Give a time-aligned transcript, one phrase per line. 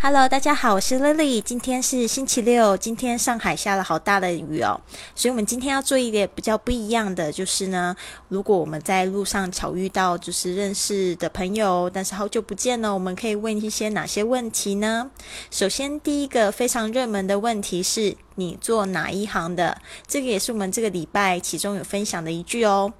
[0.00, 1.40] Hello，大家好，我是 Lily。
[1.40, 4.80] 今天是星期六，今天上海下了好大的雨哦，
[5.12, 7.96] 所以我们今天要做一点比较不一样的，就是呢，
[8.28, 15.10] 如果我们在路上巧遇到就是认识的朋友，但是好久不见了，我们可以问一些哪些问题呢？
[15.50, 19.78] 首先，第一个非常热门的问题是你做哪一行的？
[20.06, 22.92] 这个也是我们这个礼拜其中有分享的一句哦。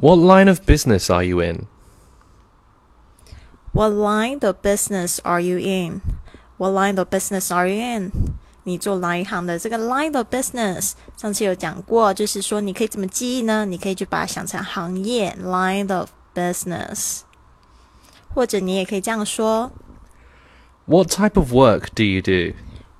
[0.00, 1.66] What line of business are you in?
[3.73, 6.01] What line of business are you in?
[6.57, 8.11] What line of business are you in?
[8.63, 9.59] 你做哪一行的？
[9.59, 13.65] 这个 line of business 上次有讲过，就是说你可以怎么记忆呢？
[13.65, 17.19] 你可以就把它想成行业 line of business，
[18.33, 19.71] 或者你也可以这样说：
[20.85, 22.55] What type of work do you do?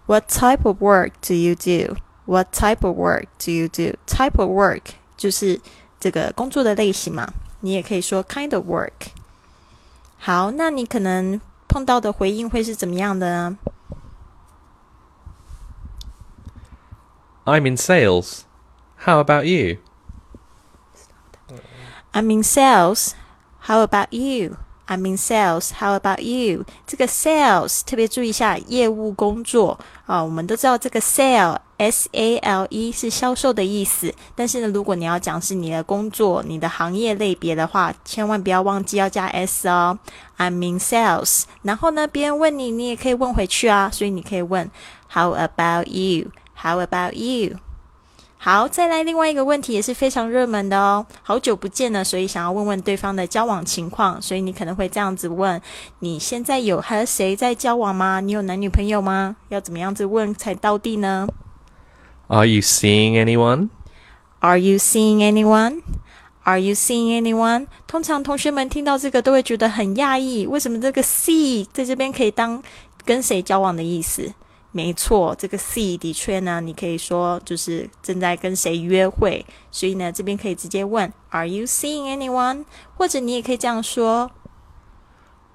[0.05, 1.95] What type of work do you do?
[2.25, 3.97] What type of work do you do?
[4.05, 4.81] Type of work
[5.17, 5.59] 就是
[5.99, 7.33] 这个工作的类型嘛。
[7.61, 8.91] 你也可以说 kind of work。
[10.22, 13.56] 好，那你可能碰到的回应会是怎么样的呢
[17.46, 18.42] ？I'm in sales.
[18.98, 19.78] How about you?
[22.12, 23.12] I'm in sales.
[23.62, 24.56] How about you?
[24.86, 25.70] I'm in sales.
[25.78, 26.66] How about you?
[26.86, 34.14] 这个 sales 特别注意一下，业务工作啊，我们都知道这个 sale s a l e 是销售的意思。
[34.34, 39.98] 但是呢，如果你要讲是你的工作、你的行业类别的话，千万不要忘记要加 s 哦。
[40.36, 41.44] I'm in sales。
[41.62, 43.88] 然后呢，别人问你，你也可以问回去啊。
[43.90, 44.70] 所以你可以问
[45.10, 46.30] How about you?
[46.54, 47.56] How about you?
[48.42, 51.04] 好，再来另外一个问题也是非常热门的哦。
[51.22, 55.60] 好久不见了，所以想要问问对方的交往情况，所以你可能会这样子问：
[55.98, 58.20] 你现在有和谁在交往吗？
[58.20, 59.36] 你有男女朋友吗？
[59.50, 61.28] 要怎么样子问才到地呢
[62.29, 63.69] ？Are you seeing anyone?
[64.39, 65.81] Are you seeing anyone?
[66.43, 67.67] Are you seeing anyone?
[67.87, 72.61] 通常同学们听到这个都会觉得很讶异，为什么这个 see 在这边可以当
[73.03, 74.33] 跟谁交往的意思？
[74.71, 82.65] 没错，这个 see 的确呢，你可以说就是正在跟谁约会，所以呢，这边可以直接问 Are you seeing anyone？
[82.97, 84.29] 或者你也可以这样说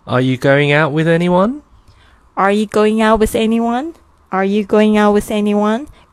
[0.05, 5.31] Are you going out with anyone？Are you going out with anyone？Are you going out with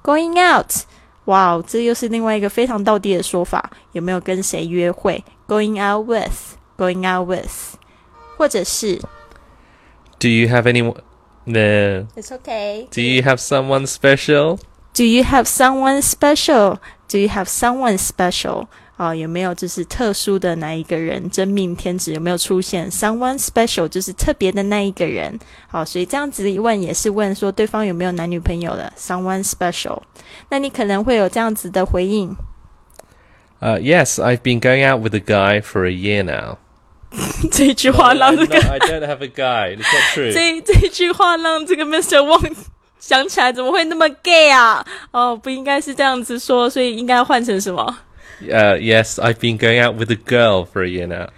[0.03, 0.71] anyone？Going out，
[1.25, 5.23] 哇，这又是另外一个非常道地的说法，有没有跟谁约会？
[5.47, 7.75] Going out with，Going out with，
[8.37, 9.01] 或者是
[10.19, 12.07] Do you have anyone？No.
[12.15, 12.87] It's okay.
[12.89, 14.59] Do you have someone special?
[14.93, 16.79] Do you have someone special?
[17.07, 18.67] Do you have someone special?
[18.96, 21.28] 啊，有没有就是特殊的那一个人？
[21.30, 25.38] 真命天子有没有出现？Someone special 就是特别的那一个人。
[25.68, 30.02] 好，所以这样子一问也是问说对方有没有男女朋友的？Someone special。
[30.50, 32.36] 那你可能会有这样子的回应。
[33.60, 36.58] Uh, yes, I've been going out with a guy for a year now.
[37.50, 39.76] 这句话让这个 I don't have a guy.
[39.76, 40.30] It's not true.
[40.34, 42.18] 这 这句话让这个 Mr.
[42.18, 42.54] Wang
[42.98, 44.84] 想起来怎么会那么 gay 啊？
[45.10, 47.98] 哦，不应该是这样子说，所以应该换成什么
[48.50, 51.28] ？Uh, yes, I've been going out with a girl for a year now.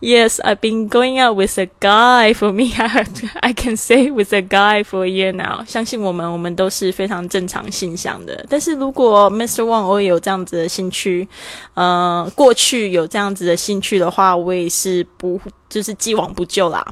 [0.00, 2.34] Yes, I've been going out with a guy.
[2.34, 3.06] For me, I
[3.40, 5.64] I can say with a guy for a year now.
[5.66, 8.44] 相信我们，我们都是非常正常现象的。
[8.50, 9.62] 但是如果 Mr.
[9.62, 11.26] Wang 我有这样子的兴趣，
[11.72, 16.84] 呃，过去有这样子的兴趣的话，我也是不就是既往不咎啦。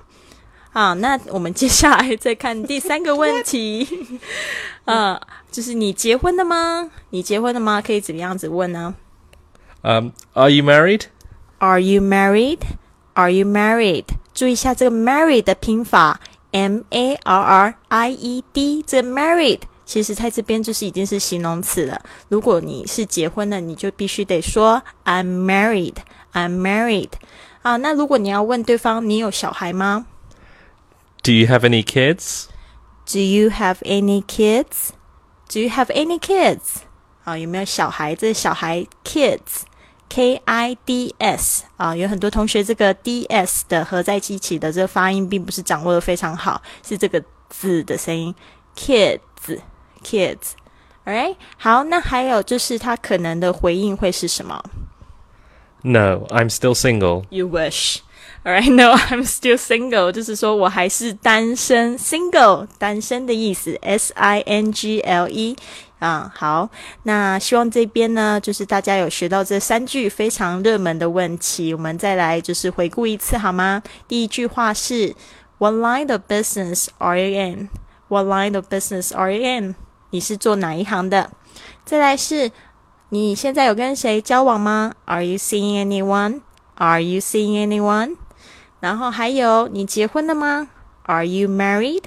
[0.72, 3.86] 啊，那我们接下来再看第三个问题，
[4.86, 5.20] 呃，
[5.50, 6.90] 就是你结婚了吗？
[7.10, 7.82] 你结婚了吗？
[7.82, 8.94] 可以怎么样子问呢
[9.81, 11.05] ？Um, are you married?
[11.59, 12.59] Are you married?
[13.13, 14.05] Are you married？
[14.33, 16.19] 注意一下这个 married 的拼法，
[16.51, 18.83] M A R R I E D。
[18.85, 22.01] 这个 married 其实在这边就是已经是形容词了。
[22.29, 27.11] 如果你是结婚的，你就必须得说 I'm married。I'm married。
[27.63, 30.05] 啊，那如果你要问对方你有小孩吗？
[31.23, 32.45] Do you have any kids?
[33.11, 34.89] Do you have any kids?
[35.51, 36.81] Do you have any kids?
[37.23, 38.13] 啊，有没有小孩？
[38.13, 39.63] 这小孩 kids。
[40.14, 48.34] K I D S 啊，有很多同学这个 D S 的合在一起的这个发音并不是掌握的非常好，是这个字的声音。
[48.76, 54.62] Kids，kids，alright，好，那还有就是他可能的回应会是什么
[55.80, 57.24] ？No, I'm still single.
[57.30, 58.00] You wish.
[58.44, 60.12] Alright, no, I'm still single.
[60.12, 65.56] 就是说我还是单身，single 单身的意思，S I N G L E。
[66.02, 66.68] 啊，好，
[67.04, 73.80] 那希望这边呢，就是大家有学到这三句非常热门的问题，我们再来就是回顾一次好吗？
[74.08, 75.14] 第一句话是
[75.58, 77.68] What line of business are you in?
[78.08, 79.76] What line of business are you in?
[80.10, 81.30] 你是做哪一行的？
[81.84, 82.50] 再来是
[83.10, 86.40] 你现在有跟谁交往吗？Are you seeing anyone?
[86.74, 88.16] Are you seeing anyone?
[88.80, 90.66] 然后还有你结婚了吗
[91.04, 92.02] Are you married?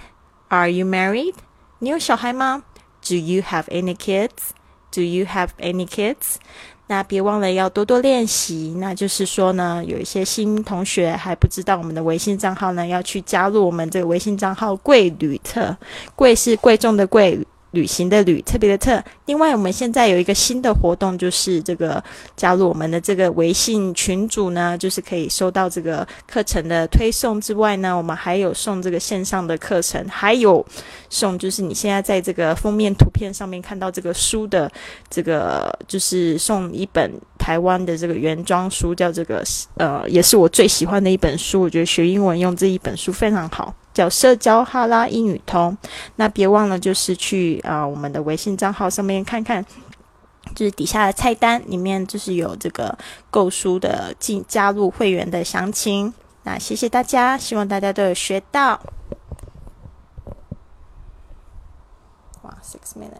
[0.50, 1.36] Are you married?
[1.80, 2.64] 你有小孩吗
[3.08, 4.52] ？Do you have any kids?
[4.92, 6.36] Do you have any kids?
[6.88, 8.76] 那别忘了要多多练习。
[8.78, 15.76] 那就是说呢，有一些新同学还不知道我们的微信账号呢，要去加入我们这个微信账号“贵旅特”。
[16.16, 17.40] 贵是贵重的贵。
[17.76, 19.04] 旅行的旅特别的特。
[19.26, 22.04] 另外，我们现在有一个新的活动，就是这个
[22.36, 30.66] 加入我们的这个微信群组呢，就是可以收到这个课程的推送之外呢，我们还有送这个线上的课程，还有
[31.10, 34.72] 送就是你现在在这个封面图片上面看到这个书的
[35.10, 39.44] 这个，就是送一本台湾的这个原装书，叫这个
[39.76, 41.62] 呃，也是我最喜欢的一本书。
[41.62, 43.74] 我觉得学英文用这一本书非常好。
[43.96, 45.76] 叫社交哈拉英语通，
[46.18, 49.66] 那别忘了就是去啊我们的微信账号上面看看，
[50.54, 52.96] 就是底下的菜单里面就是有这个
[53.32, 56.14] 购书的进加入会员的详情。
[56.44, 58.80] 那谢谢大家，希望大家都有学到。
[62.42, 63.14] 哇，six minutes。